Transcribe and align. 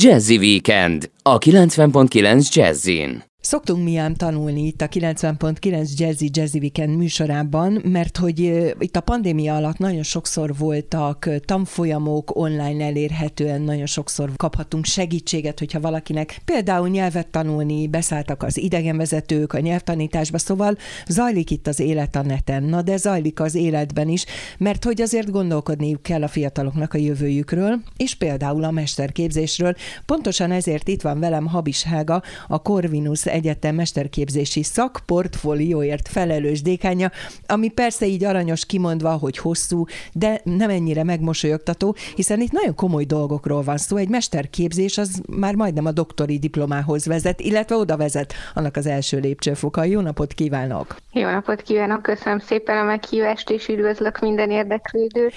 Jazzy 0.00 0.38
Weekend 0.38 1.08
a 1.24 1.38
90.9 1.38 2.50
Jazzin. 2.50 3.29
Szoktunk 3.42 3.84
mi 3.84 3.96
ám 3.96 4.14
tanulni 4.14 4.66
itt 4.66 4.80
a 4.80 4.88
90.9 4.88 5.96
Jazzy 5.96 6.28
Jazzy 6.32 6.58
Weekend 6.58 6.96
műsorában, 6.96 7.82
mert 7.84 8.16
hogy 8.16 8.38
itt 8.78 8.96
a 8.96 9.00
pandémia 9.00 9.54
alatt 9.54 9.78
nagyon 9.78 10.02
sokszor 10.02 10.56
voltak 10.56 11.28
tanfolyamok, 11.44 12.36
online 12.36 12.84
elérhetően 12.84 13.60
nagyon 13.60 13.86
sokszor 13.86 14.30
kaphatunk 14.36 14.84
segítséget, 14.84 15.58
hogyha 15.58 15.80
valakinek 15.80 16.40
például 16.44 16.88
nyelvet 16.88 17.26
tanulni, 17.26 17.88
beszálltak 17.88 18.42
az 18.42 18.58
idegenvezetők 18.58 19.52
a 19.52 19.60
nyelvtanításba, 19.60 20.38
szóval 20.38 20.76
zajlik 21.06 21.50
itt 21.50 21.66
az 21.66 21.80
élet 21.80 22.16
a 22.16 22.22
neten, 22.22 22.62
na 22.62 22.82
de 22.82 22.96
zajlik 22.96 23.40
az 23.40 23.54
életben 23.54 24.08
is, 24.08 24.24
mert 24.58 24.84
hogy 24.84 25.00
azért 25.00 25.30
gondolkodniuk 25.30 26.02
kell 26.02 26.22
a 26.22 26.28
fiataloknak 26.28 26.94
a 26.94 26.98
jövőjükről, 26.98 27.80
és 27.96 28.14
például 28.14 28.64
a 28.64 28.70
mesterképzésről. 28.70 29.74
Pontosan 30.06 30.50
ezért 30.50 30.88
itt 30.88 31.02
van 31.02 31.20
velem 31.20 31.46
Habis 31.46 31.82
Hága, 31.82 32.22
a 32.48 32.62
Corvinus 32.62 33.28
Egyetem 33.30 33.74
mesterképzési 33.74 34.62
szakportfólióért 34.62 36.08
felelős 36.08 36.62
dékánya, 36.62 37.10
ami 37.46 37.68
persze 37.68 38.06
így 38.06 38.24
aranyos 38.24 38.66
kimondva, 38.66 39.12
hogy 39.16 39.38
hosszú, 39.38 39.84
de 40.12 40.40
nem 40.44 40.70
ennyire 40.70 41.04
megmosolyogtató, 41.04 41.96
hiszen 42.14 42.40
itt 42.40 42.52
nagyon 42.52 42.74
komoly 42.74 43.04
dolgokról 43.04 43.62
van 43.62 43.76
szó. 43.76 43.96
Egy 43.96 44.08
mesterképzés 44.08 44.98
az 44.98 45.22
már 45.26 45.54
majdnem 45.54 45.86
a 45.86 45.92
doktori 45.92 46.38
diplomához 46.38 47.06
vezet, 47.06 47.40
illetve 47.40 47.76
oda 47.76 47.96
vezet 47.96 48.34
annak 48.54 48.76
az 48.76 48.86
első 48.86 49.18
lépcsőfoka. 49.18 49.84
Jó 49.84 50.00
napot 50.00 50.32
kívánok! 50.32 50.96
Jó 51.12 51.30
napot 51.30 51.62
kívánok, 51.62 52.02
köszönöm 52.02 52.38
szépen 52.38 52.78
a 52.78 52.82
meghívást, 52.82 53.50
és 53.50 53.68
üdvözlök 53.68 54.18
minden 54.18 54.50
érdeklődőt. 54.50 55.34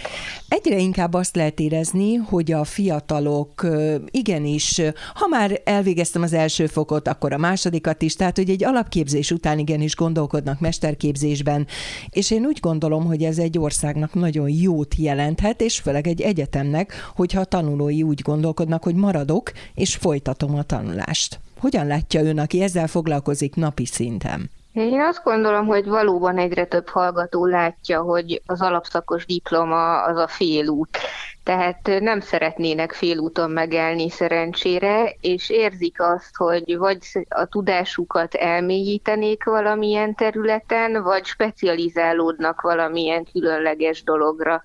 Egyre 0.47 0.77
inkább 0.77 1.13
azt 1.13 1.35
lehet 1.35 1.59
érezni, 1.59 2.15
hogy 2.15 2.51
a 2.51 2.63
fiatalok 2.63 3.67
igenis, 4.11 4.81
ha 5.13 5.27
már 5.27 5.61
elvégeztem 5.63 6.21
az 6.21 6.33
első 6.33 6.65
fokot, 6.65 7.07
akkor 7.07 7.33
a 7.33 7.37
második 7.37 7.83
másikat 7.83 8.01
is, 8.01 8.15
tehát 8.15 8.37
hogy 8.37 8.49
egy 8.49 8.63
alapképzés 8.63 9.31
után 9.31 9.59
igenis 9.59 9.95
gondolkodnak 9.95 10.59
mesterképzésben, 10.59 11.67
és 12.09 12.31
én 12.31 12.45
úgy 12.45 12.59
gondolom, 12.59 13.05
hogy 13.05 13.23
ez 13.23 13.37
egy 13.37 13.57
országnak 13.59 14.13
nagyon 14.13 14.49
jót 14.49 14.95
jelenthet, 14.95 15.61
és 15.61 15.79
főleg 15.79 16.07
egy 16.07 16.21
egyetemnek, 16.21 16.93
hogyha 17.15 17.39
a 17.39 17.45
tanulói 17.45 18.03
úgy 18.03 18.21
gondolkodnak, 18.21 18.83
hogy 18.83 18.95
maradok, 18.95 19.51
és 19.73 19.95
folytatom 19.95 20.55
a 20.55 20.63
tanulást. 20.63 21.39
Hogyan 21.59 21.87
látja 21.87 22.21
ön, 22.21 22.39
aki 22.39 22.61
ezzel 22.61 22.87
foglalkozik 22.87 23.55
napi 23.55 23.85
szinten? 23.85 24.49
Én 24.73 25.01
azt 25.01 25.23
gondolom, 25.23 25.65
hogy 25.65 25.85
valóban 25.85 26.37
egyre 26.37 26.65
több 26.65 26.87
hallgató 26.87 27.45
látja, 27.45 28.01
hogy 28.01 28.41
az 28.45 28.61
alapszakos 28.61 29.25
diploma 29.25 30.03
az 30.03 30.17
a 30.17 30.27
félút. 30.27 30.97
Tehát 31.43 31.99
nem 31.99 32.19
szeretnének 32.19 32.91
félúton 32.91 33.51
megelni 33.51 34.09
szerencsére, 34.09 35.15
és 35.21 35.49
érzik 35.49 36.01
azt, 36.01 36.35
hogy 36.35 36.77
vagy 36.77 36.97
a 37.29 37.45
tudásukat 37.45 38.33
elmélyítenék 38.33 39.43
valamilyen 39.43 40.15
területen, 40.15 41.03
vagy 41.03 41.25
specializálódnak 41.25 42.61
valamilyen 42.61 43.27
különleges 43.31 44.03
dologra. 44.03 44.63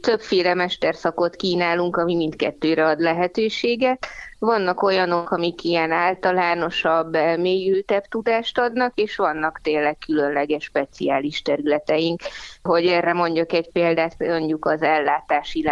Többféle 0.00 0.54
mesterszakot 0.54 1.36
kínálunk, 1.36 1.96
ami 1.96 2.16
mindkettőre 2.16 2.86
ad 2.86 3.00
lehetőséget. 3.00 4.06
Vannak 4.38 4.82
olyanok, 4.82 5.30
amik 5.30 5.64
ilyen 5.64 5.92
általánosabb, 5.92 7.14
elmélyültebb 7.14 8.04
tudást 8.04 8.58
adnak, 8.58 8.92
és 8.94 9.16
vannak 9.16 9.60
tényleg 9.62 9.96
különleges, 10.06 10.64
speciális 10.64 11.42
területeink. 11.42 12.20
Hogy 12.62 12.86
erre 12.86 13.12
mondjuk 13.12 13.52
egy 13.52 13.70
példát, 13.70 14.14
mondjuk 14.18 14.64
az 14.64 14.82
ellátási 14.82 15.62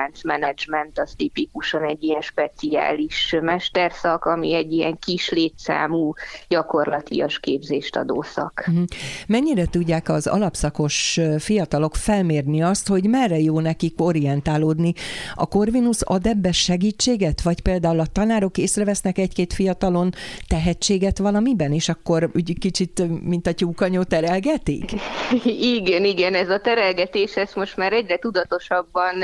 láncmenedzsment, 0.47 0.99
az 0.99 1.15
tipikusan 1.17 1.85
egy 1.85 2.03
ilyen 2.03 2.21
speciális 2.21 3.37
mesterszak, 3.41 4.25
ami 4.25 4.55
egy 4.55 4.73
ilyen 4.73 4.99
kis 4.99 5.29
létszámú, 5.29 6.13
gyakorlatias 6.49 7.39
képzést 7.39 7.97
adó 7.97 8.23
szak. 8.23 8.65
Mhm. 8.67 8.83
Mennyire 9.27 9.65
tudják 9.67 10.09
az 10.09 10.27
alapszakos 10.27 11.21
fiatalok 11.39 11.95
felmérni 11.95 12.63
azt, 12.63 12.89
hogy 12.89 13.09
merre 13.09 13.39
jó 13.39 13.61
nekik 13.61 14.01
orientálódni? 14.01 14.93
A 15.35 15.47
Corvinus 15.47 16.03
ad 16.03 16.27
ebbe 16.27 16.53
segítséget, 16.53 17.43
vagy 17.43 17.61
például 17.61 18.01
a 18.01 18.07
tanárok 18.07 18.59
észrevesznek 18.59 19.19
egy-két 19.19 19.53
fiatalon 19.53 20.11
tehetséget 20.47 21.19
valamiben, 21.19 21.73
és 21.73 21.89
akkor 21.89 22.31
úgy 22.35 22.59
kicsit, 22.59 23.23
mint 23.23 23.47
a 23.47 23.53
tyúkanyó 23.53 24.03
terelgetik? 24.03 24.93
Igen, 25.77 26.05
igen, 26.05 26.35
ez 26.35 26.49
a 26.49 26.61
terelgetés, 26.61 27.37
ezt 27.37 27.57
most 27.57 27.77
már 27.77 27.93
egyre 27.93 28.17
tudatosabban 28.17 29.15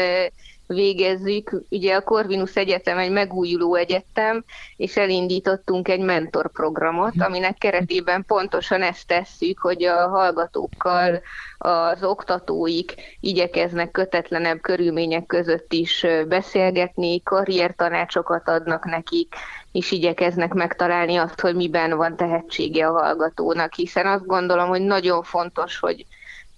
végezzük. 0.73 1.63
Ugye 1.69 1.95
a 1.95 2.01
Corvinus 2.01 2.57
Egyetem 2.57 2.99
egy 2.99 3.11
megújuló 3.11 3.75
egyetem, 3.75 4.45
és 4.77 4.97
elindítottunk 4.97 5.89
egy 5.89 6.01
mentorprogramot, 6.01 7.13
aminek 7.19 7.59
keretében 7.59 8.25
pontosan 8.27 8.83
ezt 8.83 9.07
tesszük, 9.07 9.59
hogy 9.59 9.85
a 9.85 10.09
hallgatókkal 10.09 11.21
az 11.59 12.03
oktatóik 12.03 12.95
igyekeznek 13.21 13.91
kötetlenebb 13.91 14.61
körülmények 14.61 15.27
között 15.27 15.73
is 15.73 16.07
beszélgetni, 16.29 17.23
karriertanácsokat 17.23 18.49
adnak 18.49 18.85
nekik, 18.85 19.35
és 19.73 19.91
igyekeznek 19.91 20.53
megtalálni 20.53 21.17
azt, 21.17 21.41
hogy 21.41 21.55
miben 21.55 21.97
van 21.97 22.17
tehetsége 22.17 22.87
a 22.87 22.93
hallgatónak, 22.93 23.75
hiszen 23.75 24.07
azt 24.07 24.27
gondolom, 24.27 24.69
hogy 24.69 24.83
nagyon 24.83 25.23
fontos, 25.23 25.79
hogy 25.79 26.07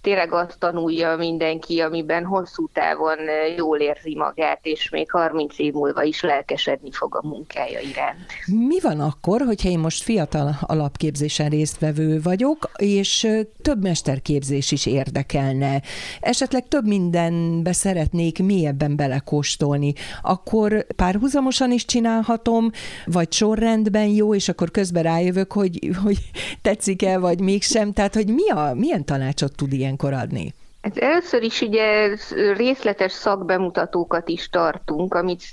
tényleg 0.05 0.33
azt 0.33 0.59
tanulja 0.59 1.15
mindenki, 1.15 1.79
amiben 1.79 2.25
hosszú 2.25 2.67
távon 2.73 3.17
jól 3.57 3.79
érzi 3.79 4.15
magát, 4.15 4.59
és 4.61 4.89
még 4.89 5.11
30 5.11 5.59
év 5.59 5.73
múlva 5.73 6.03
is 6.03 6.21
lelkesedni 6.21 6.91
fog 6.91 7.15
a 7.15 7.27
munkája 7.27 7.79
iránt. 7.79 8.19
Mi 8.67 8.79
van 8.81 8.99
akkor, 8.99 9.41
hogyha 9.41 9.69
én 9.69 9.79
most 9.79 10.03
fiatal 10.03 10.55
alapképzésen 10.61 11.49
résztvevő 11.49 12.21
vagyok, 12.21 12.71
és 12.77 13.27
több 13.61 13.81
mesterképzés 13.81 14.71
is 14.71 14.85
érdekelne, 14.85 15.81
esetleg 16.19 16.67
több 16.67 16.87
mindenbe 16.87 17.73
szeretnék 17.73 18.43
mélyebben 18.43 18.95
belekóstolni, 18.95 19.93
akkor 20.21 20.85
párhuzamosan 20.95 21.71
is 21.71 21.85
csinálhatom, 21.85 22.71
vagy 23.05 23.31
sorrendben 23.31 24.07
jó, 24.07 24.35
és 24.35 24.49
akkor 24.49 24.71
közben 24.71 25.03
rájövök, 25.03 25.51
hogy, 25.53 25.79
hogy 26.03 26.17
tetszik-e, 26.61 27.17
vagy 27.17 27.39
mégsem, 27.39 27.93
tehát 27.93 28.13
hogy 28.13 28.27
mi 28.27 28.49
a, 28.49 28.73
milyen 28.73 29.05
tanácsot 29.05 29.55
tud 29.55 29.73
ilyen 29.73 29.94
ilyenkor 30.03 30.13
adni? 30.13 30.53
Hát 30.81 30.97
először 30.97 31.43
is 31.43 31.61
ugye 31.61 32.15
részletes 32.53 33.11
szakbemutatókat 33.11 34.29
is 34.29 34.49
tartunk, 34.49 35.13
amit 35.13 35.43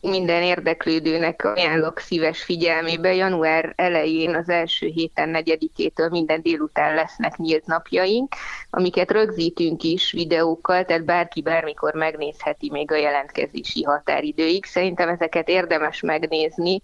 minden 0.00 0.42
érdeklődőnek 0.42 1.44
ajánlok 1.44 1.98
szíves 1.98 2.42
figyelmébe. 2.42 3.14
Január 3.14 3.72
elején, 3.76 4.34
az 4.34 4.48
első 4.48 4.86
héten, 4.86 5.28
negyedikétől 5.28 6.08
minden 6.08 6.42
délután 6.42 6.94
lesznek 6.94 7.36
nyílt 7.36 7.66
napjaink, 7.66 8.34
amiket 8.70 9.10
rögzítünk 9.10 9.82
is 9.82 10.12
videókkal, 10.12 10.84
tehát 10.84 11.04
bárki 11.04 11.42
bármikor 11.42 11.94
megnézheti 11.94 12.70
még 12.70 12.92
a 12.92 12.96
jelentkezési 12.96 13.82
határidőig. 13.82 14.64
Szerintem 14.64 15.08
ezeket 15.08 15.48
érdemes 15.48 16.00
megnézni, 16.00 16.82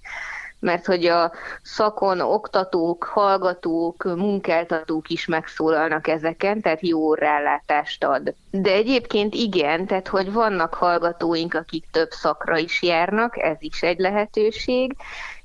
mert 0.62 0.86
hogy 0.86 1.06
a 1.06 1.32
szakon 1.62 2.20
oktatók, 2.20 3.04
hallgatók, 3.04 4.04
munkáltatók 4.04 5.08
is 5.08 5.26
megszólalnak 5.26 6.08
ezeken, 6.08 6.60
tehát 6.60 6.86
jó 6.86 7.14
rálátást 7.14 8.04
ad. 8.04 8.34
De 8.50 8.70
egyébként 8.70 9.34
igen, 9.34 9.86
tehát 9.86 10.08
hogy 10.08 10.32
vannak 10.32 10.74
hallgatóink, 10.74 11.54
akik 11.54 11.84
több 11.90 12.10
szakra 12.10 12.58
is 12.58 12.82
járnak, 12.82 13.38
ez 13.38 13.56
is 13.58 13.82
egy 13.82 13.98
lehetőség, 13.98 14.96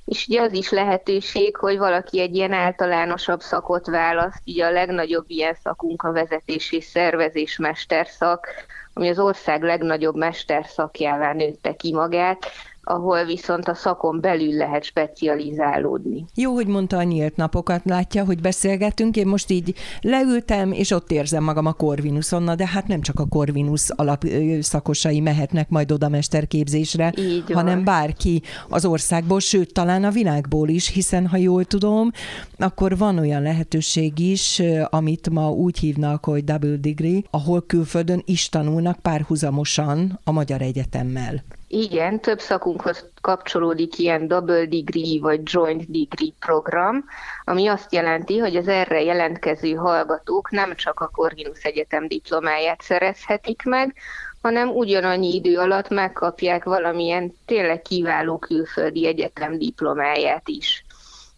és 0.05 0.27
ugye 0.27 0.41
az 0.41 0.53
is 0.53 0.69
lehetőség, 0.69 1.55
hogy 1.55 1.77
valaki 1.77 2.19
egy 2.19 2.35
ilyen 2.35 2.53
általánosabb 2.53 3.41
szakot 3.41 3.87
választ, 3.87 4.41
ugye 4.45 4.65
a 4.65 4.71
legnagyobb 4.71 5.25
ilyen 5.27 5.57
szakunk 5.63 6.03
a 6.03 6.11
vezetés 6.11 6.71
és 6.71 6.83
szervezés 6.85 7.57
mesterszak, 7.57 8.47
ami 8.93 9.09
az 9.09 9.19
ország 9.19 9.63
legnagyobb 9.63 10.15
mesterszakjává 10.15 11.33
nőtte 11.33 11.75
ki 11.75 11.93
magát, 11.93 12.45
ahol 12.87 13.25
viszont 13.25 13.67
a 13.67 13.73
szakon 13.73 14.21
belül 14.21 14.53
lehet 14.53 14.83
specializálódni. 14.83 16.25
Jó, 16.35 16.53
hogy 16.53 16.67
mondta 16.67 16.97
a 16.97 17.03
nyílt 17.03 17.35
napokat, 17.35 17.81
látja, 17.85 18.25
hogy 18.25 18.41
beszélgetünk, 18.41 19.15
én 19.15 19.27
most 19.27 19.51
így 19.51 19.75
leültem, 20.01 20.71
és 20.71 20.91
ott 20.91 21.11
érzem 21.11 21.43
magam 21.43 21.65
a 21.65 21.73
Corvinuson, 21.73 22.43
na 22.43 22.55
de 22.55 22.67
hát 22.67 22.87
nem 22.87 23.01
csak 23.01 23.19
a 23.19 23.25
Corvinus 23.25 23.89
alapszakosai 23.89 25.19
mehetnek 25.19 25.69
majd 25.69 25.91
oda 25.91 26.09
mesterképzésre, 26.09 27.13
így 27.17 27.51
hanem 27.53 27.75
van. 27.75 27.83
bárki 27.83 28.41
az 28.69 28.85
országból, 28.85 29.39
sőt, 29.39 29.73
talán 29.73 30.03
a 30.03 30.11
világból 30.11 30.69
is, 30.69 30.87
hiszen 30.87 31.27
ha 31.27 31.37
jól 31.37 31.65
tudom, 31.65 32.11
akkor 32.57 32.97
van 32.97 33.17
olyan 33.17 33.41
lehetőség 33.41 34.19
is, 34.19 34.61
amit 34.89 35.29
ma 35.29 35.51
úgy 35.51 35.79
hívnak, 35.79 36.25
hogy 36.25 36.43
double 36.43 36.75
degree, 36.75 37.21
ahol 37.31 37.63
külföldön 37.67 38.21
is 38.25 38.49
tanulnak 38.49 38.99
párhuzamosan 38.99 40.19
a 40.23 40.31
Magyar 40.31 40.61
Egyetemmel. 40.61 41.43
Igen, 41.69 42.19
több 42.19 42.39
szakunkhoz 42.39 43.09
kapcsolódik 43.21 43.97
ilyen 43.97 44.27
double 44.27 44.65
degree 44.65 45.19
vagy 45.19 45.41
joint 45.43 45.91
degree 45.91 46.31
program, 46.39 47.05
ami 47.43 47.67
azt 47.67 47.93
jelenti, 47.93 48.37
hogy 48.37 48.55
az 48.55 48.67
erre 48.67 49.01
jelentkező 49.01 49.73
hallgatók 49.73 50.51
nem 50.51 50.75
csak 50.75 50.99
a 50.99 51.09
Corvinus 51.13 51.63
Egyetem 51.63 52.07
diplomáját 52.07 52.81
szerezhetik 52.81 53.63
meg, 53.63 53.95
hanem 54.41 54.69
ugyanannyi 54.69 55.35
idő 55.35 55.57
alatt 55.57 55.89
megkapják 55.89 56.63
valamilyen 56.63 57.33
tényleg 57.45 57.81
kiváló 57.81 58.37
külföldi 58.37 59.07
egyetem 59.07 59.57
diplomáját 59.57 60.47
is. 60.47 60.85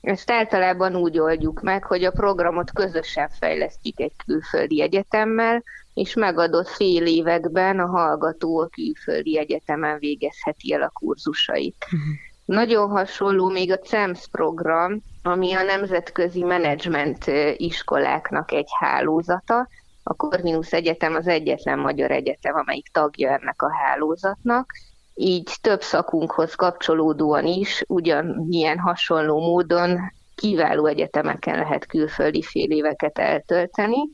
Ezt 0.01 0.31
általában 0.31 0.95
úgy 0.95 1.19
oldjuk 1.19 1.61
meg, 1.61 1.83
hogy 1.83 2.03
a 2.03 2.11
programot 2.11 2.71
közösen 2.71 3.29
fejlesztjük 3.29 3.99
egy 3.99 4.13
külföldi 4.25 4.81
egyetemmel, 4.81 5.63
és 5.93 6.13
megadott 6.13 6.67
fél 6.67 7.05
években 7.05 7.79
a 7.79 7.85
hallgató 7.85 8.59
a 8.59 8.67
külföldi 8.67 9.37
egyetemen 9.37 9.99
végezheti 9.99 10.73
el 10.73 10.81
a 10.81 10.89
kurzusait. 10.89 11.85
Uh-huh. 11.85 11.99
Nagyon 12.45 12.89
hasonló 12.89 13.49
még 13.49 13.71
a 13.71 13.79
CEMS 13.79 14.27
program, 14.31 15.01
ami 15.23 15.53
a 15.53 15.63
nemzetközi 15.63 16.43
menedzsment 16.43 17.25
iskoláknak 17.57 18.51
egy 18.51 18.69
hálózata. 18.79 19.67
A 20.03 20.13
Corvinus 20.13 20.71
Egyetem 20.71 21.15
az 21.15 21.27
egyetlen 21.27 21.79
magyar 21.79 22.11
egyetem, 22.11 22.55
amelyik 22.55 22.87
tagja 22.91 23.31
ennek 23.31 23.61
a 23.61 23.73
hálózatnak, 23.73 24.71
így 25.21 25.51
több 25.61 25.81
szakunkhoz 25.81 26.55
kapcsolódóan 26.55 27.45
is 27.45 27.83
ugyanilyen 27.87 28.79
hasonló 28.79 29.39
módon 29.39 29.99
kiváló 30.35 30.85
egyetemeken 30.85 31.57
lehet 31.57 31.85
külföldi 31.85 32.41
fél 32.41 32.71
éveket 32.71 33.19
eltölteni, 33.19 34.09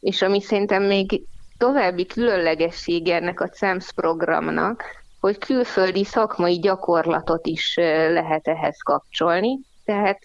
és 0.00 0.22
ami 0.22 0.40
szerintem 0.40 0.82
még 0.82 1.22
további 1.56 2.06
különlegessége 2.06 3.14
ennek 3.14 3.40
a 3.40 3.48
CEMS 3.48 3.92
programnak, 3.92 4.82
hogy 5.20 5.38
külföldi 5.38 6.04
szakmai 6.04 6.58
gyakorlatot 6.58 7.46
is 7.46 7.74
lehet 8.08 8.48
ehhez 8.48 8.76
kapcsolni, 8.82 9.60
tehát 9.84 10.18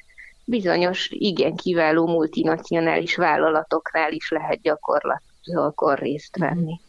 bizonyos 0.43 1.07
igen 1.09 1.55
kiváló 1.55 2.07
multinacionális 2.07 3.15
vállalatoknál 3.15 4.11
is 4.11 4.29
lehet 4.29 4.61
gyakorlatokon 5.49 5.95
részt 5.95 6.37
venni. 6.37 6.79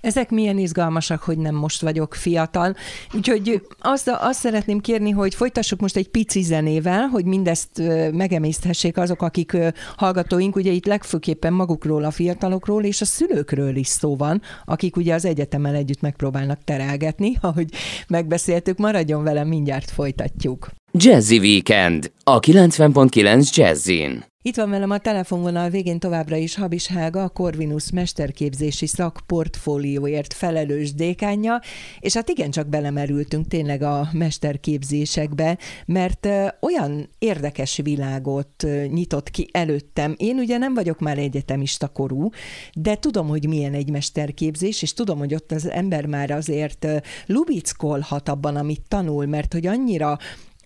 Ezek 0.00 0.30
milyen 0.30 0.58
izgalmasak, 0.58 1.22
hogy 1.22 1.38
nem 1.38 1.54
most 1.54 1.80
vagyok 1.80 2.14
fiatal. 2.14 2.74
Úgyhogy 3.14 3.62
azt, 3.80 4.08
azt 4.08 4.38
szeretném 4.38 4.80
kérni, 4.80 5.10
hogy 5.10 5.34
folytassuk 5.34 5.80
most 5.80 5.96
egy 5.96 6.08
pici 6.08 6.42
zenével, 6.42 7.06
hogy 7.06 7.24
mindezt 7.24 7.82
megemészthessék 8.12 8.96
azok, 8.96 9.22
akik 9.22 9.56
hallgatóink. 9.96 10.56
Ugye 10.56 10.70
itt 10.70 10.86
legfőképpen 10.86 11.52
magukról, 11.52 12.04
a 12.04 12.10
fiatalokról 12.10 12.84
és 12.84 13.00
a 13.00 13.04
szülőkről 13.04 13.76
is 13.76 13.86
szó 13.86 14.16
van, 14.16 14.42
akik 14.64 14.96
ugye 14.96 15.14
az 15.14 15.24
egyetemmel 15.24 15.74
együtt 15.74 16.00
megpróbálnak 16.00 16.64
terelgetni, 16.64 17.32
ahogy 17.40 17.68
megbeszéltük. 18.08 18.78
Maradjon 18.78 19.22
velem, 19.22 19.48
mindjárt 19.48 19.90
folytatjuk. 19.90 20.68
Jazzy 20.92 21.38
Weekend 21.38 22.12
a 22.24 22.40
90.9 22.40 23.54
Jazzin. 23.54 24.24
Itt 24.48 24.56
van 24.56 24.70
velem 24.70 24.90
a 24.90 24.98
telefonvonal 24.98 25.68
végén 25.68 25.98
továbbra 25.98 26.36
is 26.36 26.54
Habis 26.54 26.86
Hága, 26.86 27.22
a 27.22 27.28
Corvinus 27.28 27.90
mesterképzési 27.90 28.86
szakportfólióért 28.86 30.32
felelős 30.32 30.94
dékánja, 30.94 31.60
és 32.00 32.14
hát 32.14 32.28
igencsak 32.28 32.68
belemerültünk 32.68 33.48
tényleg 33.48 33.82
a 33.82 34.08
mesterképzésekbe, 34.12 35.58
mert 35.86 36.28
olyan 36.60 37.08
érdekes 37.18 37.80
világot 37.82 38.66
nyitott 38.90 39.30
ki 39.30 39.48
előttem. 39.52 40.14
Én 40.16 40.38
ugye 40.38 40.58
nem 40.58 40.74
vagyok 40.74 41.00
már 41.00 41.18
egyetemista 41.18 41.88
korú, 41.88 42.28
de 42.74 42.96
tudom, 42.96 43.28
hogy 43.28 43.48
milyen 43.48 43.74
egy 43.74 43.90
mesterképzés, 43.90 44.82
és 44.82 44.92
tudom, 44.92 45.18
hogy 45.18 45.34
ott 45.34 45.52
az 45.52 45.70
ember 45.70 46.06
már 46.06 46.30
azért 46.30 46.86
lubickolhat 47.26 48.28
abban, 48.28 48.56
amit 48.56 48.82
tanul, 48.88 49.26
mert 49.26 49.52
hogy 49.52 49.66
annyira 49.66 50.18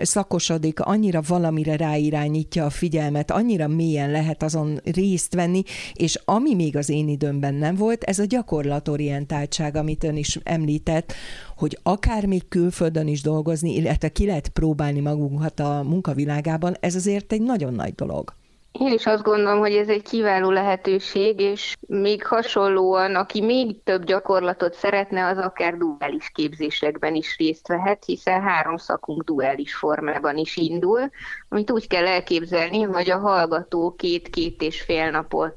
szakosodik, 0.04 0.81
annyira 0.81 1.20
valamire 1.26 1.76
ráirányítja 1.76 2.64
a 2.64 2.70
figyelmet, 2.70 3.31
annyira 3.31 3.69
mélyen 3.69 4.10
lehet 4.10 4.43
azon 4.43 4.81
részt 4.84 5.34
venni, 5.34 5.62
és 5.93 6.19
ami 6.25 6.54
még 6.54 6.76
az 6.76 6.88
én 6.88 7.08
időmben 7.08 7.54
nem 7.54 7.75
volt, 7.75 8.02
ez 8.02 8.19
a 8.19 8.25
gyakorlatorientáltság, 8.25 9.76
amit 9.76 10.04
ön 10.04 10.16
is 10.16 10.38
említett, 10.43 11.12
hogy 11.56 11.78
akár 11.82 12.26
még 12.26 12.49
külföldön 12.49 13.06
is 13.06 13.22
dolgozni, 13.22 13.75
illetve 13.75 14.08
ki 14.08 14.26
lehet 14.26 14.49
próbálni 14.49 15.00
magunkat 15.00 15.60
a 15.60 15.82
munkavilágában, 15.82 16.76
ez 16.81 16.94
azért 16.94 17.32
egy 17.32 17.43
nagyon 17.43 17.75
nagy 17.75 17.94
dolog. 17.94 18.40
Én 18.72 18.92
is 18.92 19.06
azt 19.06 19.22
gondolom, 19.22 19.58
hogy 19.58 19.74
ez 19.74 19.88
egy 19.88 20.02
kiváló 20.02 20.50
lehetőség, 20.50 21.40
és 21.40 21.76
még 21.86 22.26
hasonlóan, 22.26 23.14
aki 23.14 23.40
még 23.40 23.82
több 23.82 24.04
gyakorlatot 24.04 24.74
szeretne, 24.74 25.26
az 25.26 25.38
akár 25.38 25.76
duális 25.76 26.30
képzésekben 26.34 27.14
is 27.14 27.36
részt 27.36 27.69
vehet, 27.69 28.04
hiszen 28.04 28.42
három 28.42 28.76
szakunk 28.76 29.22
duális 29.22 29.74
formában 29.74 30.36
is 30.36 30.56
indul, 30.56 31.10
amit 31.48 31.70
úgy 31.70 31.86
kell 31.86 32.06
elképzelni, 32.06 32.82
hogy 32.82 33.10
a 33.10 33.19
hallgató 33.19 33.94
két-két 33.94 34.62
és 34.62 34.80
fél 34.80 35.10
napot 35.10 35.56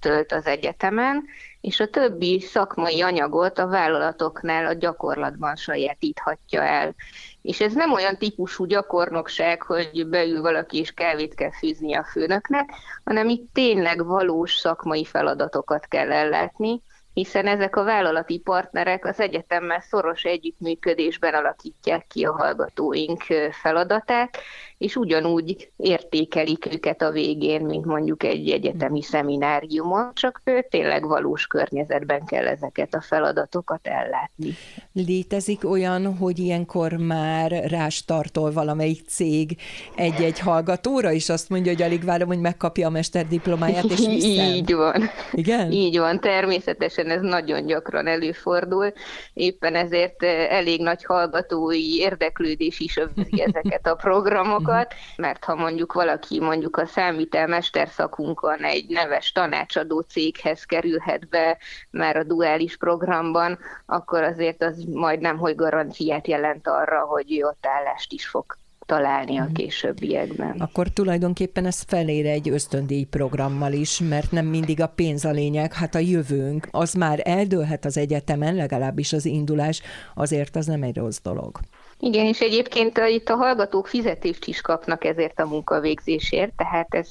tölt 0.00 0.32
az 0.32 0.46
egyetemen, 0.46 1.24
és 1.60 1.80
a 1.80 1.88
többi 1.88 2.40
szakmai 2.40 3.00
anyagot 3.00 3.58
a 3.58 3.66
vállalatoknál 3.66 4.66
a 4.66 4.72
gyakorlatban 4.72 5.56
sajátíthatja 5.56 6.62
el. 6.62 6.94
És 7.42 7.60
ez 7.60 7.72
nem 7.72 7.92
olyan 7.92 8.16
típusú 8.16 8.64
gyakornokság, 8.64 9.62
hogy 9.62 10.06
beül 10.08 10.40
valaki 10.40 10.78
és 10.78 10.92
kávét 10.92 11.34
kell 11.34 11.52
fűzni 11.52 11.94
a 11.94 12.04
főnöknek, 12.04 12.70
hanem 13.04 13.28
itt 13.28 13.52
tényleg 13.52 14.04
valós 14.04 14.54
szakmai 14.54 15.04
feladatokat 15.04 15.86
kell 15.86 16.12
ellátni, 16.12 16.82
hiszen 17.14 17.46
ezek 17.46 17.76
a 17.76 17.84
vállalati 17.84 18.38
partnerek 18.38 19.04
az 19.06 19.20
egyetemmel 19.20 19.80
szoros 19.80 20.22
együttműködésben 20.22 21.34
alakítják 21.34 22.06
ki 22.08 22.24
a 22.24 22.32
hallgatóink 22.32 23.22
feladatát, 23.62 24.38
és 24.78 24.96
ugyanúgy 24.96 25.70
értékelik 25.76 26.66
őket 26.72 27.02
a 27.02 27.10
végén, 27.10 27.60
mint 27.60 27.84
mondjuk 27.84 28.22
egy 28.22 28.50
egyetemi 28.50 29.02
szemináriumon, 29.02 30.10
csak 30.14 30.42
tényleg 30.70 31.06
valós 31.06 31.46
környezetben 31.46 32.24
kell 32.24 32.46
ezeket 32.46 32.94
a 32.94 33.00
feladatokat 33.00 33.86
ellátni. 33.86 34.54
Létezik 34.92 35.70
olyan, 35.70 36.16
hogy 36.16 36.38
ilyenkor 36.38 36.92
már 36.92 37.50
rástartol 37.50 38.52
valamelyik 38.52 39.08
cég 39.08 39.56
egy-egy 39.94 40.38
hallgatóra, 40.38 41.12
és 41.12 41.28
azt 41.28 41.48
mondja, 41.48 41.72
hogy 41.72 41.82
alig 41.82 42.04
várom, 42.04 42.28
hogy 42.28 42.40
megkapja 42.40 42.86
a 42.86 42.90
mesterdiplomáját, 42.90 43.84
és 43.84 44.06
viszem. 44.06 44.52
Így 44.54 44.74
van. 44.74 45.02
Igen? 45.32 45.72
Így 45.72 45.98
van, 45.98 46.20
természetesen 46.20 47.01
ez 47.10 47.20
nagyon 47.20 47.66
gyakran 47.66 48.06
előfordul, 48.06 48.92
éppen 49.34 49.74
ezért 49.74 50.22
elég 50.48 50.82
nagy 50.82 51.04
hallgatói 51.04 51.96
érdeklődés 51.96 52.80
is 52.80 52.96
övezi 52.96 53.42
ezeket 53.52 53.86
a 53.86 53.94
programokat, 53.94 54.94
mert 55.16 55.44
ha 55.44 55.54
mondjuk 55.54 55.92
valaki 55.92 56.40
mondjuk 56.40 56.76
a 56.76 56.86
számvitel 56.86 57.46
mesterszakunkon 57.46 58.64
egy 58.64 58.88
neves 58.88 59.32
tanácsadó 59.32 60.00
céghez 60.00 60.64
kerülhet 60.64 61.28
be 61.28 61.58
már 61.90 62.16
a 62.16 62.24
duális 62.24 62.76
programban, 62.76 63.58
akkor 63.86 64.22
azért 64.22 64.62
az 64.62 64.84
majdnem, 64.92 65.38
hogy 65.38 65.54
garanciát 65.54 66.26
jelent 66.28 66.68
arra, 66.68 67.00
hogy 67.00 67.42
ott 67.42 67.66
állást 67.66 68.12
is 68.12 68.26
fog 68.26 68.60
találni 68.86 69.38
a 69.38 69.44
mhm. 69.44 69.52
későbbiekben. 69.52 70.54
Akkor 70.58 70.88
tulajdonképpen 70.88 71.66
ez 71.66 71.80
felér 71.80 72.26
egy 72.26 72.48
ösztöndíj 72.48 73.04
programmal 73.04 73.72
is, 73.72 74.00
mert 74.08 74.30
nem 74.30 74.46
mindig 74.46 74.80
a 74.80 74.86
pénz 74.86 75.24
a 75.24 75.30
lényeg, 75.30 75.72
hát 75.72 75.94
a 75.94 75.98
jövőnk, 75.98 76.68
az 76.70 76.92
már 76.92 77.20
eldőlhet 77.24 77.84
az 77.84 77.96
egyetemen, 77.96 78.54
legalábbis 78.54 79.12
az 79.12 79.24
indulás, 79.24 79.82
azért 80.14 80.56
az 80.56 80.66
nem 80.66 80.82
egy 80.82 80.96
rossz 80.96 81.20
dolog. 81.22 81.58
Igen, 82.04 82.26
és 82.26 82.40
egyébként 82.40 82.98
a, 82.98 83.06
itt 83.06 83.28
a 83.28 83.34
hallgatók 83.34 83.86
fizetést 83.86 84.46
is 84.46 84.60
kapnak 84.60 85.04
ezért 85.04 85.40
a 85.40 85.46
munkavégzésért, 85.46 86.52
tehát 86.56 86.94
ez 86.94 87.08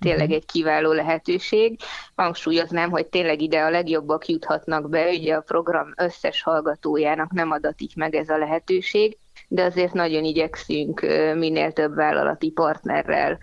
tényleg 0.00 0.26
mhm. 0.26 0.32
egy 0.32 0.46
kiváló 0.46 0.92
lehetőség. 0.92 1.78
Hangsúlyoznám, 2.14 2.90
hogy 2.90 3.06
tényleg 3.06 3.40
ide 3.40 3.60
a 3.60 3.70
legjobbak 3.70 4.28
juthatnak 4.28 4.88
be, 4.88 5.08
ugye 5.08 5.34
a 5.34 5.40
program 5.40 5.92
összes 5.96 6.42
hallgatójának 6.42 7.32
nem 7.32 7.50
adatik 7.50 7.96
meg 7.96 8.14
ez 8.14 8.28
a 8.28 8.38
lehetőség, 8.38 9.18
de 9.48 9.62
azért 9.64 9.92
nagyon 9.92 10.24
igyekszünk 10.24 11.00
minél 11.34 11.72
több 11.72 11.94
vállalati 11.94 12.50
partnerrel 12.50 13.38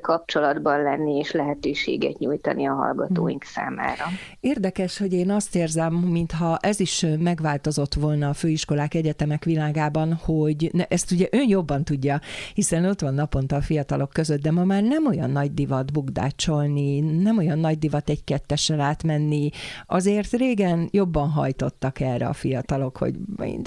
kapcsolatban 0.00 0.82
lenni 0.82 1.16
és 1.16 1.32
lehetőséget 1.32 2.18
nyújtani 2.18 2.66
a 2.66 2.72
hallgatóink 2.72 3.44
hmm. 3.44 3.52
számára. 3.52 4.04
Érdekes, 4.40 4.98
hogy 4.98 5.12
én 5.12 5.30
azt 5.30 5.56
érzem, 5.56 5.94
mintha 5.94 6.58
ez 6.60 6.80
is 6.80 7.06
megváltozott 7.18 7.94
volna 7.94 8.28
a 8.28 8.32
főiskolák, 8.32 8.94
egyetemek 8.94 9.44
világában, 9.44 10.12
hogy 10.12 10.70
ne, 10.72 10.84
ezt 10.84 11.10
ugye 11.10 11.28
ön 11.30 11.48
jobban 11.48 11.84
tudja, 11.84 12.20
hiszen 12.54 12.84
ott 12.84 13.00
van 13.00 13.14
naponta 13.14 13.56
a 13.56 13.60
fiatalok 13.60 14.10
között, 14.10 14.42
de 14.42 14.50
ma 14.50 14.64
már 14.64 14.82
nem 14.82 15.06
olyan 15.06 15.30
nagy 15.30 15.54
divat 15.54 15.92
bugdácsolni, 15.92 17.00
nem 17.00 17.38
olyan 17.38 17.58
nagy 17.58 17.78
divat 17.78 18.08
egy 18.08 18.24
kettessel 18.24 18.80
átmenni. 18.80 19.50
Azért 19.86 20.32
régen 20.32 20.88
jobban 20.90 21.28
hajtottak 21.28 22.00
erre 22.00 22.26
a 22.26 22.32
fiatalok, 22.32 22.96
hogy 22.96 23.14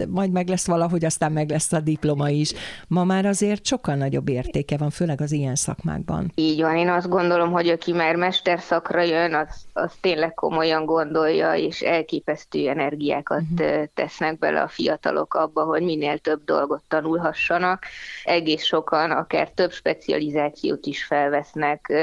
majd 0.09 0.31
meg 0.31 0.47
lesz 0.47 0.67
valahogy, 0.67 1.05
aztán 1.05 1.31
meg 1.31 1.49
lesz 1.49 1.73
a 1.73 1.79
diploma 1.79 2.29
is. 2.29 2.53
Ma 2.87 3.03
már 3.03 3.25
azért 3.25 3.65
sokkal 3.65 3.95
nagyobb 3.95 4.29
értéke 4.29 4.77
van, 4.77 4.89
főleg 4.89 5.21
az 5.21 5.31
ilyen 5.31 5.55
szakmák 5.55 6.02
országban. 6.03 6.31
Így 6.35 6.61
van, 6.61 6.75
én 6.75 6.89
azt 6.89 7.09
gondolom, 7.09 7.51
hogy 7.51 7.69
aki 7.69 7.91
már 7.91 8.15
mesterszakra 8.15 9.01
jön, 9.01 9.33
az, 9.33 9.65
az 9.73 9.91
tényleg 10.01 10.33
komolyan 10.33 10.85
gondolja, 10.85 11.53
és 11.53 11.81
elképesztő 11.81 12.69
energiákat 12.69 13.43
uh-huh. 13.51 13.83
tesznek 13.93 14.37
bele 14.39 14.61
a 14.61 14.67
fiatalok 14.67 15.33
abba, 15.33 15.63
hogy 15.63 15.81
minél 15.81 16.17
több 16.17 16.43
dolgot 16.45 16.81
tanulhassanak. 16.87 17.83
Egész 18.23 18.63
sokan 18.63 19.11
akár 19.11 19.49
több 19.49 19.71
specializációt 19.71 20.85
is 20.85 21.03
felvesznek, 21.03 21.93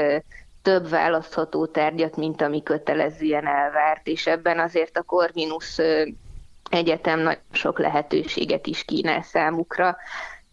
több 0.61 0.89
választható 0.89 1.65
tárgyat, 1.65 2.15
mint 2.15 2.41
ami 2.41 2.63
kötelezően 2.63 3.47
elvárt, 3.47 4.07
és 4.07 4.27
ebben 4.27 4.59
azért 4.59 4.97
a 4.97 5.01
Corvinus 5.01 5.77
egyetem 6.69 7.19
nagyon 7.19 7.41
sok 7.51 7.79
lehetőséget 7.79 8.67
is 8.67 8.83
kínál 8.83 9.21
számukra, 9.21 9.97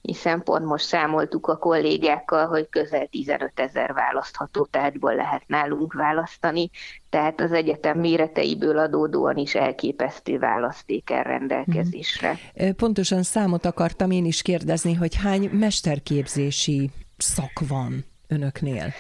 hiszen 0.09 0.43
pont 0.43 0.65
most 0.65 0.87
számoltuk 0.87 1.47
a 1.47 1.57
kollégákkal, 1.57 2.47
hogy 2.47 2.69
közel 2.71 3.07
15 3.07 3.53
ezer 3.55 3.93
választható 3.93 4.69
tárgyból 4.71 5.15
lehet 5.15 5.43
nálunk 5.47 5.93
választani, 5.93 6.71
tehát 7.11 7.41
az 7.41 7.53
egyetem 7.53 7.99
méreteiből 7.99 8.79
adódóan 8.79 9.37
is 9.37 9.55
elképesztő 9.55 10.39
választék 10.39 11.11
el 11.11 11.23
rendelkezésre. 11.23 12.39
Pontosan 12.77 13.23
számot 13.23 13.65
akartam 13.65 14.11
én 14.11 14.25
is 14.25 14.43
kérdezni, 14.43 14.95
hogy 14.95 15.15
hány 15.15 15.51
mesterképzési 15.53 16.91
szak 17.17 17.69
van 17.69 18.05
önöknél? 18.29 18.93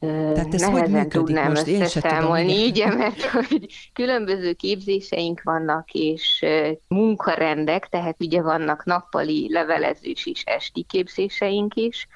Tehát 0.00 0.54
ez 0.54 0.64
hogy 0.64 0.82
működik 0.82 1.08
tudnám 1.08 1.48
most? 1.48 1.66
Én 1.66 1.80
összeszámolni, 1.80 2.52
így, 2.52 2.84
mert 2.96 3.22
hogy 3.22 3.66
különböző 3.92 4.52
képzéseink 4.52 5.42
vannak, 5.42 5.92
és 5.92 6.44
munkarendek, 6.88 7.88
tehát 7.88 8.16
ugye 8.18 8.42
vannak 8.42 8.84
nappali 8.84 9.48
levelezős 9.52 10.26
és 10.26 10.42
esti 10.44 10.82
képzéseink 10.82 11.74
is, 11.74 12.08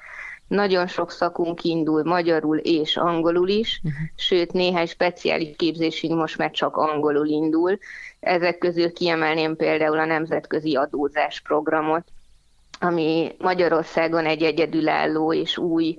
nagyon 0.51 0.87
sok 0.87 1.11
szakunk 1.11 1.63
indul 1.63 2.03
magyarul 2.03 2.57
és 2.57 2.97
angolul 2.97 3.47
is, 3.47 3.81
uh-huh. 3.83 4.01
sőt 4.15 4.51
néhány 4.51 4.85
speciális 4.85 5.55
képzésünk 5.55 6.13
most 6.13 6.37
már 6.37 6.51
csak 6.51 6.77
angolul 6.77 7.27
indul. 7.27 7.77
Ezek 8.19 8.57
közül 8.57 8.93
kiemelném 8.93 9.55
például 9.55 9.99
a 9.99 10.05
nemzetközi 10.05 10.75
adózás 10.75 11.41
programot, 11.41 12.03
ami 12.79 13.35
Magyarországon 13.37 14.25
egy 14.25 14.41
egyedülálló 14.41 15.33
és 15.33 15.57
új 15.57 15.97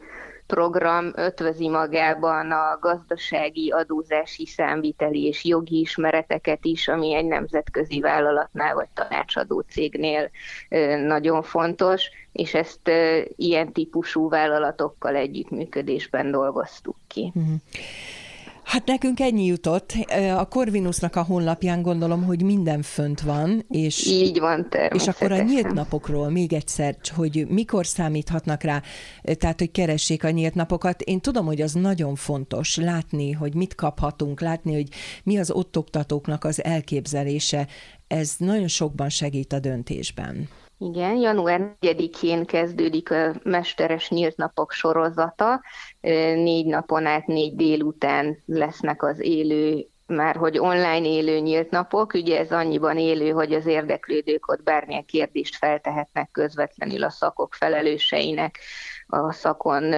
program 0.54 1.12
ötvözi 1.14 1.68
magában 1.68 2.50
a 2.50 2.78
gazdasági, 2.80 3.70
adózási, 3.70 4.46
számviteli 4.46 5.26
és 5.26 5.44
jogi 5.44 5.80
ismereteket 5.80 6.64
is, 6.64 6.88
ami 6.88 7.14
egy 7.14 7.24
nemzetközi 7.24 8.00
vállalatnál 8.00 8.74
vagy 8.74 8.88
tanácsadó 8.94 9.60
cégnél 9.60 10.30
nagyon 11.06 11.42
fontos, 11.42 12.10
és 12.32 12.54
ezt 12.54 12.90
ilyen 13.36 13.72
típusú 13.72 14.28
vállalatokkal 14.28 15.14
együttműködésben 15.14 16.30
dolgoztuk 16.30 16.96
ki. 17.06 17.32
Uh-huh. 17.34 17.54
Hát 18.62 18.86
nekünk 18.86 19.20
ennyi 19.20 19.44
jutott. 19.44 19.92
A 20.36 20.48
Corvinusnak 20.48 21.16
a 21.16 21.22
honlapján 21.22 21.82
gondolom, 21.82 22.24
hogy 22.24 22.42
minden 22.42 22.82
fönt 22.82 23.20
van. 23.20 23.64
És, 23.68 24.06
Így 24.06 24.38
van, 24.38 24.68
És 24.90 25.08
akkor 25.08 25.32
a 25.32 25.42
nyílt 25.42 25.72
napokról 25.72 26.30
még 26.30 26.52
egyszer, 26.52 26.96
hogy 27.14 27.46
mikor 27.48 27.86
számíthatnak 27.86 28.62
rá, 28.62 28.82
tehát 29.22 29.58
hogy 29.58 29.70
keressék 29.70 30.24
a 30.24 30.30
nyílt 30.30 30.54
napokat. 30.54 31.02
Én 31.02 31.20
tudom, 31.20 31.46
hogy 31.46 31.60
az 31.60 31.72
nagyon 31.72 32.14
fontos 32.14 32.76
látni, 32.76 33.32
hogy 33.32 33.54
mit 33.54 33.74
kaphatunk, 33.74 34.40
látni, 34.40 34.74
hogy 34.74 34.88
mi 35.24 35.38
az 35.38 35.50
ott 35.50 35.78
oktatóknak 35.78 36.44
az 36.44 36.64
elképzelése. 36.64 37.66
Ez 38.06 38.34
nagyon 38.38 38.68
sokban 38.68 39.08
segít 39.08 39.52
a 39.52 39.58
döntésben. 39.58 40.48
Igen, 40.84 41.16
január 41.16 41.76
4-én 41.80 42.44
kezdődik 42.44 43.10
a 43.10 43.34
Mesteres 43.42 44.10
Nyílt 44.10 44.36
Napok 44.36 44.72
sorozata. 44.72 45.62
Négy 46.34 46.66
napon 46.66 47.06
át, 47.06 47.26
négy 47.26 47.56
délután 47.56 48.38
lesznek 48.46 49.02
az 49.02 49.20
élő 49.20 49.86
már 50.06 50.36
hogy 50.36 50.58
online 50.58 51.06
élő 51.06 51.38
nyílt 51.38 51.70
napok, 51.70 52.12
ugye 52.14 52.38
ez 52.38 52.52
annyiban 52.52 52.98
élő, 52.98 53.30
hogy 53.30 53.52
az 53.52 53.66
érdeklődők 53.66 54.48
ott 54.48 54.62
bármilyen 54.62 55.04
kérdést 55.04 55.56
feltehetnek 55.56 56.30
közvetlenül 56.32 57.04
a 57.04 57.10
szakok 57.10 57.54
felelőseinek, 57.54 58.58
a 59.06 59.32
szakon 59.32 59.94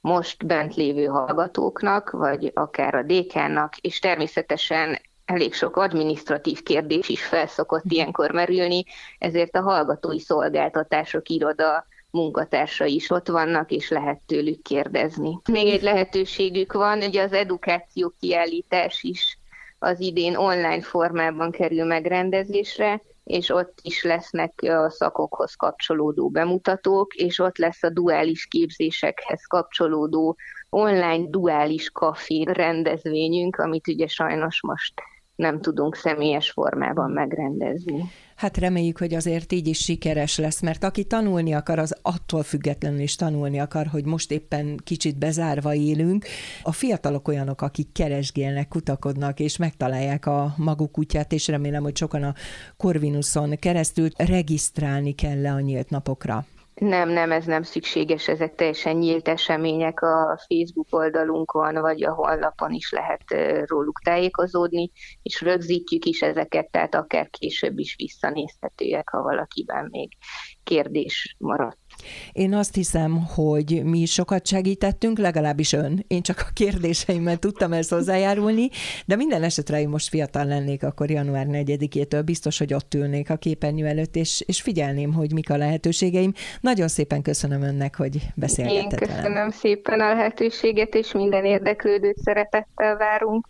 most 0.00 0.46
bent 0.46 0.74
lévő 0.74 1.04
hallgatóknak, 1.04 2.10
vagy 2.10 2.50
akár 2.54 2.94
a 2.94 3.02
dékánnak, 3.02 3.76
és 3.76 3.98
természetesen 3.98 4.98
elég 5.26 5.54
sok 5.54 5.76
administratív 5.76 6.62
kérdés 6.62 7.08
is 7.08 7.24
felszokott 7.24 7.84
ilyenkor 7.88 8.30
merülni, 8.30 8.84
ezért 9.18 9.56
a 9.56 9.60
hallgatói 9.60 10.18
szolgáltatások 10.18 11.28
iroda 11.28 11.86
munkatársai 12.10 12.94
is 12.94 13.10
ott 13.10 13.28
vannak, 13.28 13.70
és 13.70 13.90
lehet 13.90 14.20
tőlük 14.26 14.62
kérdezni. 14.62 15.38
Még 15.50 15.68
egy 15.68 15.82
lehetőségük 15.82 16.72
van, 16.72 17.02
ugye 17.02 17.22
az 17.22 17.32
edukáció 17.32 18.12
kiállítás 18.20 19.02
is 19.02 19.38
az 19.78 20.00
idén 20.00 20.36
online 20.36 20.82
formában 20.82 21.50
kerül 21.50 21.84
megrendezésre, 21.84 23.02
és 23.24 23.50
ott 23.50 23.78
is 23.82 24.02
lesznek 24.02 24.52
a 24.62 24.90
szakokhoz 24.90 25.54
kapcsolódó 25.54 26.28
bemutatók, 26.28 27.14
és 27.14 27.38
ott 27.38 27.58
lesz 27.58 27.82
a 27.82 27.90
duális 27.90 28.46
képzésekhez 28.46 29.44
kapcsolódó 29.46 30.36
online 30.70 31.24
duális 31.28 31.90
kafé 31.90 32.42
rendezvényünk, 32.42 33.56
amit 33.56 33.88
ugye 33.88 34.06
sajnos 34.06 34.60
most 34.62 34.92
nem 35.36 35.60
tudunk 35.60 35.96
személyes 35.96 36.50
formában 36.50 37.10
megrendezni. 37.10 38.10
Hát 38.36 38.56
reméljük, 38.56 38.98
hogy 38.98 39.14
azért 39.14 39.52
így 39.52 39.66
is 39.66 39.78
sikeres 39.78 40.38
lesz, 40.38 40.60
mert 40.60 40.84
aki 40.84 41.04
tanulni 41.04 41.54
akar, 41.54 41.78
az 41.78 41.96
attól 42.02 42.42
függetlenül 42.42 43.00
is 43.00 43.16
tanulni 43.16 43.60
akar, 43.60 43.86
hogy 43.86 44.04
most 44.04 44.30
éppen 44.30 44.80
kicsit 44.84 45.18
bezárva 45.18 45.74
élünk. 45.74 46.24
A 46.62 46.72
fiatalok 46.72 47.28
olyanok, 47.28 47.62
akik 47.62 47.92
keresgélnek, 47.92 48.68
kutakodnak, 48.68 49.40
és 49.40 49.56
megtalálják 49.56 50.26
a 50.26 50.54
maguk 50.56 50.98
útját, 50.98 51.32
és 51.32 51.48
remélem, 51.48 51.82
hogy 51.82 51.96
sokan 51.96 52.22
a 52.22 52.34
Corvinuson 52.76 53.58
keresztül 53.58 54.08
regisztrálni 54.16 55.14
kell 55.14 55.40
le 55.40 55.52
a 55.52 55.60
nyílt 55.60 55.90
napokra. 55.90 56.46
Nem, 56.80 57.08
nem, 57.08 57.32
ez 57.32 57.44
nem 57.44 57.62
szükséges, 57.62 58.28
ezek 58.28 58.54
teljesen 58.54 58.96
nyílt 58.96 59.28
események 59.28 60.00
a 60.00 60.40
Facebook 60.46 60.86
oldalunkon, 60.90 61.80
vagy 61.80 62.04
a 62.04 62.14
honlapon 62.14 62.72
is 62.72 62.92
lehet 62.92 63.22
róluk 63.66 64.00
tájékozódni, 64.00 64.90
és 65.22 65.40
rögzítjük 65.40 66.04
is 66.04 66.22
ezeket, 66.22 66.70
tehát 66.70 66.94
akár 66.94 67.30
később 67.30 67.78
is 67.78 67.94
visszanézhetőek, 67.96 69.08
ha 69.08 69.22
valakiben 69.22 69.88
még 69.90 70.12
kérdés 70.64 71.36
maradt. 71.38 71.85
Én 72.32 72.54
azt 72.54 72.74
hiszem, 72.74 73.26
hogy 73.26 73.82
mi 73.84 74.04
sokat 74.04 74.46
segítettünk, 74.46 75.18
legalábbis 75.18 75.72
ön. 75.72 76.04
Én 76.06 76.22
csak 76.22 76.38
a 76.38 76.52
kérdéseimmel 76.52 77.36
tudtam 77.36 77.72
ezt 77.72 77.90
hozzájárulni, 77.90 78.68
de 79.06 79.16
minden 79.16 79.42
esetre 79.42 79.80
én 79.80 79.88
most 79.88 80.08
fiatal 80.08 80.44
lennék, 80.44 80.82
akkor 80.82 81.10
január 81.10 81.46
4-től 81.50 82.22
biztos, 82.24 82.58
hogy 82.58 82.74
ott 82.74 82.94
ülnék 82.94 83.30
a 83.30 83.36
képernyő 83.36 83.86
előtt, 83.86 84.16
és, 84.16 84.42
és 84.46 84.60
figyelném, 84.62 85.12
hogy 85.12 85.32
mik 85.32 85.50
a 85.50 85.56
lehetőségeim. 85.56 86.32
Nagyon 86.60 86.88
szépen 86.88 87.22
köszönöm 87.22 87.62
önnek, 87.62 87.96
hogy 87.96 88.16
beszélgetett 88.34 89.00
Én 89.00 89.08
köszönöm 89.08 89.32
velem. 89.32 89.50
szépen 89.50 90.00
a 90.00 90.14
lehetőséget, 90.14 90.94
és 90.94 91.12
minden 91.12 91.44
érdeklődőt 91.44 92.16
szeretettel 92.16 92.96
várunk. 92.96 93.46